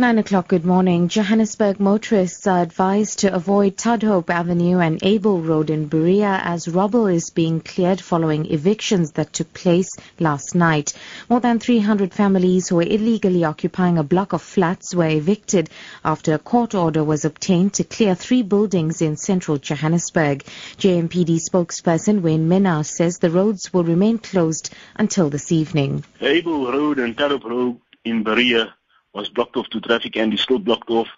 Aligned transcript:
Nine 0.00 0.18
o'clock, 0.18 0.46
good 0.46 0.64
morning. 0.64 1.08
Johannesburg 1.08 1.80
motorists 1.80 2.46
are 2.46 2.62
advised 2.62 3.18
to 3.18 3.34
avoid 3.34 3.76
Tudhope 3.76 4.30
Avenue 4.30 4.78
and 4.78 5.00
Abel 5.02 5.40
Road 5.40 5.70
in 5.70 5.88
Berea 5.88 6.40
as 6.40 6.68
rubble 6.68 7.08
is 7.08 7.30
being 7.30 7.60
cleared 7.60 8.00
following 8.00 8.46
evictions 8.46 9.10
that 9.14 9.32
took 9.32 9.52
place 9.52 9.90
last 10.20 10.54
night. 10.54 10.94
More 11.28 11.40
than 11.40 11.58
300 11.58 12.14
families 12.14 12.68
who 12.68 12.76
were 12.76 12.82
illegally 12.82 13.42
occupying 13.42 13.98
a 13.98 14.04
block 14.04 14.32
of 14.32 14.40
flats 14.40 14.94
were 14.94 15.08
evicted 15.08 15.68
after 16.04 16.32
a 16.32 16.38
court 16.38 16.76
order 16.76 17.02
was 17.02 17.24
obtained 17.24 17.74
to 17.74 17.82
clear 17.82 18.14
three 18.14 18.44
buildings 18.44 19.02
in 19.02 19.16
central 19.16 19.58
Johannesburg. 19.58 20.44
JMPD 20.76 21.40
spokesperson 21.40 22.22
Wayne 22.22 22.48
Minnaar 22.48 22.86
says 22.86 23.18
the 23.18 23.30
roads 23.30 23.72
will 23.72 23.82
remain 23.82 24.18
closed 24.18 24.72
until 24.94 25.28
this 25.28 25.50
evening. 25.50 26.04
Abel 26.20 26.70
Road 26.70 27.00
and 27.00 27.16
Tudhope 27.16 27.42
Road 27.42 27.80
in 28.04 28.22
Berea 28.22 28.77
was 29.18 29.28
blocked 29.28 29.56
off 29.56 29.68
to 29.70 29.80
traffic 29.80 30.16
and 30.16 30.32
is 30.32 30.40
still 30.40 30.60
blocked 30.60 30.90
off 30.90 31.08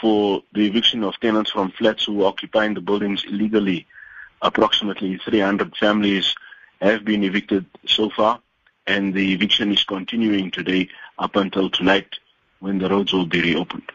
for 0.00 0.42
the 0.52 0.66
eviction 0.66 1.02
of 1.02 1.18
tenants 1.18 1.50
from 1.50 1.70
flats 1.70 2.04
who 2.04 2.22
are 2.22 2.28
occupying 2.28 2.74
the 2.74 2.80
buildings 2.80 3.24
illegally. 3.24 3.86
Approximately 4.42 5.16
300 5.16 5.74
families 5.76 6.34
have 6.82 7.04
been 7.04 7.24
evicted 7.24 7.64
so 7.86 8.10
far, 8.10 8.40
and 8.86 9.14
the 9.14 9.32
eviction 9.32 9.72
is 9.72 9.82
continuing 9.82 10.50
today 10.50 10.88
up 11.18 11.36
until 11.36 11.70
tonight 11.70 12.10
when 12.60 12.78
the 12.78 12.88
roads 12.88 13.12
will 13.12 13.26
be 13.26 13.40
reopened. 13.40 13.90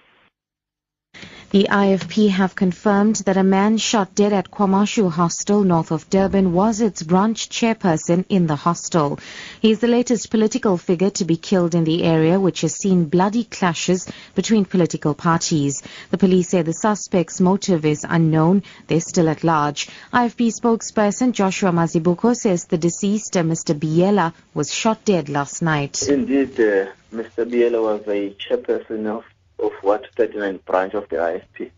The 1.54 1.68
IFP 1.70 2.30
have 2.30 2.56
confirmed 2.56 3.18
that 3.28 3.38
a 3.38 3.44
man 3.44 3.78
shot 3.78 4.16
dead 4.16 4.34
at 4.34 4.50
KwaMashu 4.50 5.12
Hostel 5.12 5.64
north 5.64 5.92
of 5.92 6.10
Durban 6.10 6.52
was 6.52 6.82
its 6.82 7.04
branch 7.04 7.48
chairperson 7.48 8.26
in 8.28 8.48
the 8.48 8.56
hostel. 8.56 9.20
He 9.62 9.70
is 9.70 9.78
the 9.78 9.88
latest 9.88 10.32
political 10.32 10.80
figure 10.80 11.12
to 11.12 11.26
be 11.26 11.38
killed 11.38 11.76
in 11.76 11.84
the 11.84 12.06
area 12.06 12.40
which 12.40 12.62
has 12.62 12.74
seen 12.74 13.06
bloody 13.06 13.44
clashes 13.44 14.08
between 14.34 14.66
political 14.66 15.14
parties. 15.14 15.84
The 16.10 16.18
police 16.18 16.50
say 16.50 16.64
the 16.64 16.74
suspect's 16.74 17.40
motive 17.40 17.86
is 17.86 18.04
unknown. 18.04 18.64
They're 18.88 19.00
still 19.00 19.30
at 19.30 19.44
large. 19.44 19.90
IFP 20.12 20.60
spokesperson 20.60 21.34
Joshua 21.34 21.72
Mazibuko 21.72 22.36
says 22.36 22.66
the 22.66 22.80
deceased, 22.80 23.38
uh, 23.38 23.44
Mr. 23.44 23.80
Biela, 23.80 24.34
was 24.56 24.74
shot 24.74 25.06
dead 25.06 25.30
last 25.30 25.62
night. 25.62 26.02
Indeed, 26.10 26.60
uh, 26.60 26.88
Mr. 27.14 27.46
Biela 27.46 27.80
was 27.80 28.08
a 28.08 28.32
chairperson 28.42 29.06
of 29.06 29.24
of 29.60 29.72
what 29.82 30.08
39 30.16 30.60
branch 30.66 30.94
of 30.94 31.08
the 31.10 31.18
IFP. 31.18 31.72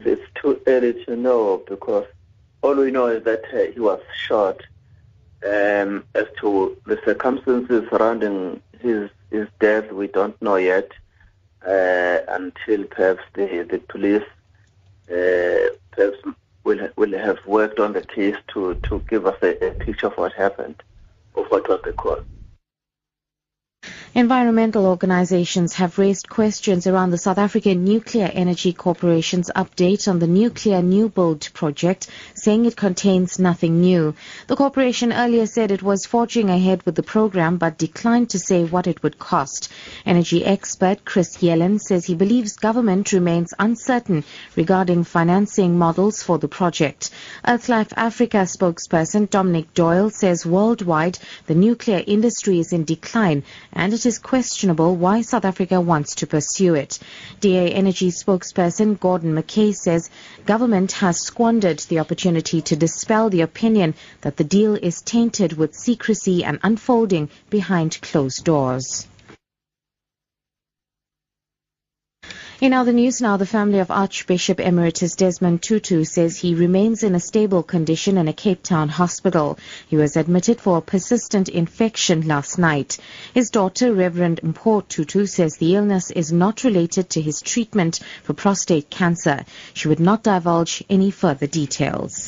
It's 0.00 0.22
too 0.34 0.60
early 0.66 1.04
to 1.04 1.16
know 1.16 1.62
because 1.68 2.06
all 2.62 2.74
we 2.74 2.90
know 2.90 3.06
is 3.06 3.24
that 3.24 3.44
uh, 3.52 3.72
he 3.72 3.80
was 3.80 4.00
shot. 4.16 4.60
Um, 5.44 6.04
as 6.14 6.26
to 6.40 6.74
the 6.86 6.98
circumstances 7.04 7.86
surrounding 7.90 8.62
his 8.80 9.10
his 9.30 9.46
death, 9.60 9.92
we 9.92 10.06
don't 10.06 10.40
know 10.40 10.56
yet 10.56 10.90
uh, 11.66 12.20
until 12.28 12.84
perhaps 12.84 13.22
the 13.34 13.66
the 13.70 13.78
police 13.78 14.24
uh, 15.10 15.68
perhaps 15.90 16.16
will 16.64 16.88
will 16.96 17.12
have 17.12 17.38
worked 17.46 17.78
on 17.78 17.92
the 17.92 18.02
case 18.02 18.36
to 18.48 18.74
to 18.86 19.02
give 19.08 19.26
us 19.26 19.36
a, 19.42 19.52
a 19.66 19.70
picture 19.72 20.06
of 20.06 20.14
what 20.14 20.32
happened, 20.32 20.82
of 21.34 21.46
what 21.50 21.68
was 21.68 21.80
the 21.84 21.92
cause. 21.92 22.22
Environmental 24.16 24.86
organizations 24.86 25.72
have 25.72 25.98
raised 25.98 26.28
questions 26.28 26.86
around 26.86 27.10
the 27.10 27.18
South 27.18 27.36
African 27.36 27.82
Nuclear 27.82 28.30
Energy 28.32 28.72
Corporation's 28.72 29.50
update 29.56 30.06
on 30.06 30.20
the 30.20 30.28
nuclear 30.28 30.80
new 30.80 31.08
build 31.08 31.52
project, 31.52 32.06
saying 32.32 32.64
it 32.64 32.76
contains 32.76 33.40
nothing 33.40 33.80
new. 33.80 34.14
The 34.46 34.54
corporation 34.54 35.12
earlier 35.12 35.46
said 35.46 35.72
it 35.72 35.82
was 35.82 36.06
forging 36.06 36.48
ahead 36.48 36.84
with 36.86 36.94
the 36.94 37.02
program 37.02 37.56
but 37.56 37.76
declined 37.76 38.30
to 38.30 38.38
say 38.38 38.62
what 38.62 38.86
it 38.86 39.02
would 39.02 39.18
cost. 39.18 39.68
Energy 40.06 40.44
expert 40.44 41.04
Chris 41.04 41.38
Yelland 41.38 41.80
says 41.80 42.04
he 42.04 42.14
believes 42.14 42.54
government 42.54 43.12
remains 43.12 43.52
uncertain 43.58 44.22
regarding 44.54 45.02
financing 45.02 45.76
models 45.76 46.22
for 46.22 46.38
the 46.38 46.46
project. 46.46 47.10
Earthlife 47.44 47.92
Africa 47.96 48.46
spokesperson 48.46 49.28
Dominic 49.28 49.74
Doyle 49.74 50.10
says 50.10 50.46
worldwide 50.46 51.18
the 51.48 51.56
nuclear 51.56 52.00
industry 52.06 52.60
is 52.60 52.72
in 52.72 52.84
decline 52.84 53.42
and 53.72 53.92
it 53.92 54.03
is 54.06 54.18
questionable 54.18 54.96
why 54.96 55.22
South 55.22 55.44
Africa 55.44 55.80
wants 55.80 56.16
to 56.16 56.26
pursue 56.26 56.74
it. 56.74 56.98
DA 57.40 57.72
Energy 57.72 58.10
spokesperson 58.10 58.98
Gordon 58.98 59.34
Mackay 59.34 59.72
says 59.72 60.10
government 60.46 60.92
has 60.92 61.20
squandered 61.20 61.78
the 61.80 61.98
opportunity 61.98 62.60
to 62.62 62.76
dispel 62.76 63.30
the 63.30 63.42
opinion 63.42 63.94
that 64.20 64.36
the 64.36 64.44
deal 64.44 64.74
is 64.74 65.02
tainted 65.02 65.54
with 65.54 65.74
secrecy 65.74 66.44
and 66.44 66.58
unfolding 66.62 67.28
behind 67.50 68.00
closed 68.00 68.44
doors. 68.44 69.06
In 72.64 72.72
other 72.72 72.94
news 72.94 73.20
now, 73.20 73.36
the 73.36 73.44
family 73.44 73.78
of 73.80 73.90
Archbishop 73.90 74.58
Emeritus 74.58 75.16
Desmond 75.16 75.62
Tutu 75.62 76.02
says 76.04 76.38
he 76.38 76.54
remains 76.54 77.02
in 77.02 77.14
a 77.14 77.20
stable 77.20 77.62
condition 77.62 78.16
in 78.16 78.26
a 78.26 78.32
Cape 78.32 78.62
Town 78.62 78.88
hospital. 78.88 79.58
He 79.86 79.98
was 79.98 80.16
admitted 80.16 80.62
for 80.62 80.78
a 80.78 80.80
persistent 80.80 81.50
infection 81.50 82.26
last 82.26 82.58
night. 82.58 82.96
His 83.34 83.50
daughter, 83.50 83.92
Reverend 83.92 84.40
Mpho 84.42 84.88
Tutu, 84.88 85.26
says 85.26 85.58
the 85.58 85.74
illness 85.74 86.10
is 86.10 86.32
not 86.32 86.64
related 86.64 87.10
to 87.10 87.20
his 87.20 87.42
treatment 87.42 88.00
for 88.22 88.32
prostate 88.32 88.88
cancer. 88.88 89.44
She 89.74 89.88
would 89.88 90.00
not 90.00 90.22
divulge 90.22 90.82
any 90.88 91.10
further 91.10 91.46
details. 91.46 92.23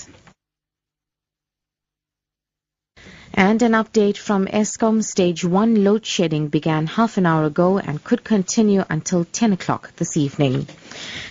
And 3.39 3.61
an 3.61 3.73
update 3.73 4.17
from 4.17 4.47
Eskom 4.47 5.05
Stage 5.05 5.45
1 5.45 5.85
load 5.85 6.07
shedding 6.07 6.49
began 6.49 6.87
half 6.87 7.19
an 7.19 7.27
hour 7.27 7.45
ago 7.45 7.77
and 7.77 8.03
could 8.03 8.25
continue 8.25 8.83
until 8.89 9.27
10 9.27 9.53
o'clock 9.53 9.95
this 9.97 10.17
evening. 10.17 10.67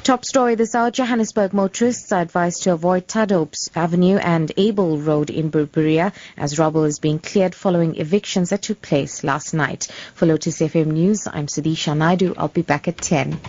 Top 0.03 0.23
story 0.23 0.53
this 0.53 0.75
hour, 0.75 0.91
Johannesburg 0.91 1.51
motorists 1.51 2.11
are 2.11 2.21
advised 2.21 2.61
to 2.63 2.73
avoid 2.73 3.07
Tudhope 3.07 3.55
Avenue 3.75 4.17
and 4.17 4.51
Abel 4.55 4.99
Road 4.99 5.31
in 5.31 5.49
Berea 5.49 6.13
as 6.37 6.59
rubble 6.59 6.83
is 6.83 6.99
being 6.99 7.17
cleared 7.17 7.55
following 7.55 7.95
evictions 7.95 8.51
that 8.51 8.61
took 8.61 8.83
place 8.83 9.23
last 9.23 9.55
night. 9.55 9.87
For 10.13 10.27
Lotus 10.27 10.59
FM 10.59 10.91
News, 10.91 11.25
I'm 11.25 11.47
Sudisha 11.47 11.97
Naidu. 11.97 12.35
I'll 12.37 12.49
be 12.49 12.61
back 12.61 12.87
at 12.87 12.99
10. 12.99 13.39